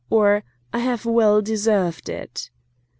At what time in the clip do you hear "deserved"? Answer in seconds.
1.43-2.09